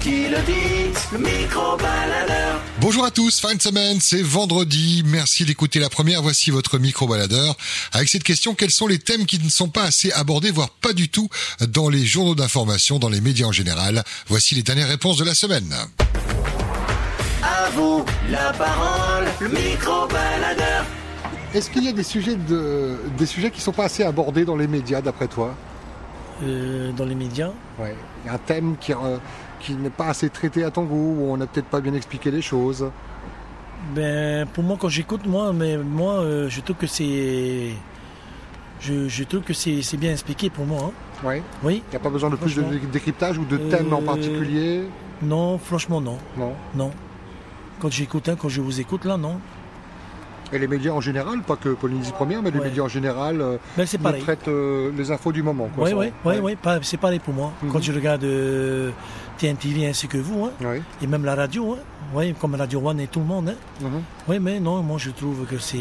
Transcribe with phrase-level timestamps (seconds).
[0.00, 2.60] qui le dit, le micro-baladeur.
[2.80, 5.02] Bonjour à tous, fin de semaine, c'est vendredi.
[5.06, 6.22] Merci d'écouter la première.
[6.22, 7.56] Voici votre micro-baladeur.
[7.92, 10.92] Avec cette question, quels sont les thèmes qui ne sont pas assez abordés, voire pas
[10.92, 11.28] du tout,
[11.68, 14.04] dans les journaux d'information, dans les médias en général?
[14.28, 15.74] Voici les dernières réponses de la semaine.
[17.42, 20.84] À vous la parole, le micro-baladeur.
[21.54, 24.44] Est-ce qu'il y a des sujets, de, des sujets qui ne sont pas assez abordés
[24.44, 25.54] dans les médias, d'après toi?
[26.44, 27.50] Euh, dans les médias.
[27.80, 27.94] Ouais.
[28.22, 29.16] Il y a un thème qui, euh,
[29.60, 32.30] qui n'est pas assez traité à ton goût, ou on n'a peut-être pas bien expliqué
[32.30, 32.88] les choses.
[33.94, 37.70] Ben, pour moi, quand j'écoute, moi, mais moi, euh, je trouve que c'est,
[38.80, 40.78] je, je trouve que c'est c'est bien expliqué pour moi.
[40.86, 41.26] hein.
[41.26, 41.42] Ouais.
[41.64, 41.82] Oui.
[41.88, 44.84] Il n'y a pas besoin de plus de décryptage ou de thèmes en particulier?
[45.22, 46.52] Non, franchement, non, Non.
[46.76, 46.90] non.
[47.80, 49.40] Quand j'écoute, hein, quand je vous écoute, là, non.
[50.52, 52.66] Et les médias en général, pas que Polynésie Première, mais les Ouais.
[52.66, 53.86] médias en général euh, Ben,
[54.20, 55.68] traitent euh, les infos du moment.
[55.74, 57.52] Quoi, Oui, oui, oui, c'est pareil pour moi.
[57.62, 57.70] Mhm.
[57.70, 58.90] Quand je regarde euh,
[59.38, 60.50] TNTV ainsi que vous, hein,
[61.02, 61.82] et même la radio, hein,
[62.14, 63.50] oui, comme Radio One et tout le monde.
[63.50, 63.54] Hein.
[63.84, 64.02] Mhm.
[64.28, 65.76] Oui, mais non, moi je trouve que c'est.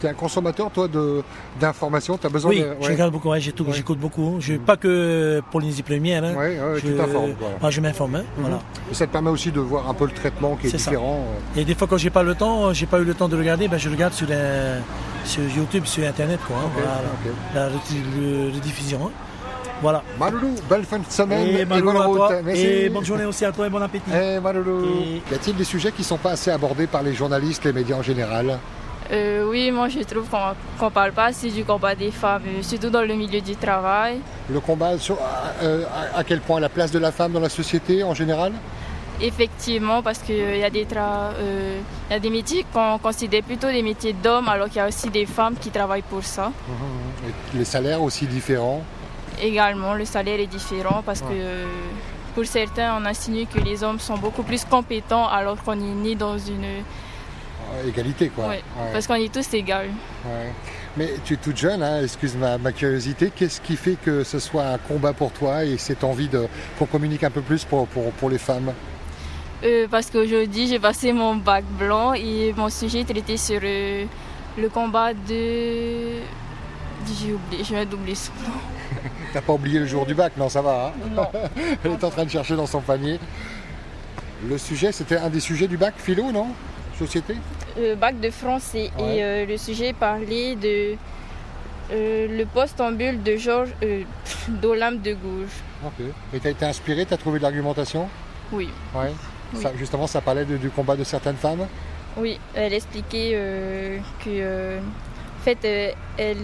[0.00, 1.22] Tu es un consommateur, toi, de-
[1.60, 2.74] d'informations Tu as besoin Oui, de.
[2.80, 4.36] je regarde beaucoup, ouais, j'écoute beaucoup.
[4.40, 6.24] Je, Pas que Polynésie Première.
[6.24, 6.34] Hein.
[6.34, 7.32] Ouais, je, tu t'informes.
[7.38, 7.56] Voilà.
[7.62, 8.42] Ah, je m'informe, hein, Mhm.
[8.44, 8.58] voilà.
[8.90, 11.24] Et ça te permet aussi de voir un peu le traitement qui est, différent.
[11.56, 11.60] euh.
[11.60, 13.68] Et des fois, quand j'ai pas le temps, j'ai pas eu le temps de regarder,
[13.68, 14.78] ben, je regarde sur, la-
[15.24, 16.56] sur YouTube, sur Internet, quoi.
[16.56, 17.00] hein, voilà.
[17.54, 17.68] La
[18.54, 19.10] rediffusion.
[19.80, 20.02] Voilà.
[20.18, 22.16] Maloulou, belle fin de semaine Et, bonne route.
[22.16, 22.30] toi.
[22.44, 22.66] Merci.
[22.66, 24.10] et bonne journée aussi à toi et bon appétit.
[24.12, 24.84] Eh, Maloulou.
[24.86, 27.72] Et- Y a-t-il des sujets qui ne sont pas assez abordés par les journalistes, les
[27.72, 28.58] médias en général?
[29.10, 30.38] Euh, oui, moi je trouve qu'on
[30.78, 34.18] qu'on parle pas assez du combat des femmes, euh, surtout dans le milieu du travail.
[34.52, 35.16] Le combat sur
[35.62, 35.84] euh,
[36.14, 36.60] à, à quel point?
[36.60, 38.52] La place de la femme dans la société en général?
[39.20, 43.66] Effectivement, parce qu'il y, a des tra- euh, y a des métiers qu'on considère plutôt
[43.68, 46.52] des métiers d'hommes, alors qu'il y a aussi des femmes qui travaillent pour ça.
[47.26, 48.82] Et Les salaires aussi différents?
[49.42, 51.28] Également, le salaire est différent parce Ouais.
[51.28, 51.66] que euh,
[52.34, 56.14] pour certains, on insinue que les hommes sont beaucoup plus compétents alors qu'on est né
[56.14, 56.64] dans une...
[56.64, 58.46] Euh, Égalité, quoi.
[58.48, 59.72] Ouais, Ouais, Parce qu'on est tous égaux.
[59.72, 60.52] ouais.
[60.96, 63.30] Mais tu es toute jeune, hein, excuse ma, ma curiosité.
[63.34, 66.46] Qu'est-ce qui fait que ce soit un combat pour toi et cette envie de
[66.78, 68.72] qu'on communique un peu plus pour, pour, pour les femmes?
[69.64, 74.04] Euh, parce qu'aujourd'hui, j'ai passé mon bac blanc et mon sujet traitait sur euh,
[74.56, 76.20] le combat de...
[77.06, 78.56] J'ai oublié, je viens d'oublier son nom.
[79.32, 80.86] T'as pas oublié le jour du bac, non, ça va.
[80.86, 81.28] hein Non.
[81.84, 83.18] Elle est en train de chercher dans son panier.
[84.48, 86.48] Le sujet, c'était un des sujets du bac philo, non?
[86.98, 87.34] Société?
[87.78, 89.16] Euh, bac de français Ouais.
[89.16, 90.94] et euh, le sujet parlait de
[91.92, 94.02] euh, le poste en bulle de Georges euh,
[94.48, 95.48] d'Olympe de Gouges.
[95.84, 96.04] Ok.
[96.34, 98.08] Et t'as été inspiré, t'as trouvé de l'argumentation?
[98.52, 99.12] Oui, Ouais.
[99.54, 99.62] Oui.
[99.62, 101.66] Ça, justement, ça parlait de- du combat de certaines femmes?
[102.16, 105.58] Oui, elle expliquait que en fait,
[106.18, 106.36] elle,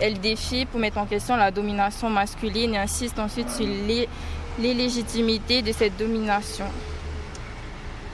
[0.00, 4.08] elle défie pour mettre en question la domination masculine et insiste ensuite sur l'é-
[4.58, 6.64] l'illégtimité de cette domination.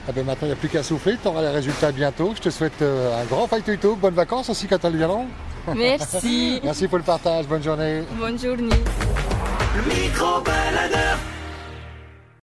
[0.09, 2.33] Ah ben maintenant, il n'y a plus qu'à souffler, tu auras les résultats bientôt.
[2.37, 5.27] Je te souhaite euh, un grand fight to bonnes vacances aussi quand elles viendront.
[5.75, 8.03] Merci, Merci pour le partage, bonne journée.
[8.19, 8.69] bonne journée.
[9.77, 11.19] Le micro-baladeur.